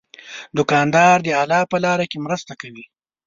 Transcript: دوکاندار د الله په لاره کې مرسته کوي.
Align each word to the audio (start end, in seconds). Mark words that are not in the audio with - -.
دوکاندار 0.57 1.17
د 1.23 1.27
الله 1.41 1.61
په 1.71 1.77
لاره 1.85 2.05
کې 2.11 2.17
مرسته 2.25 2.53
کوي. 2.61 2.85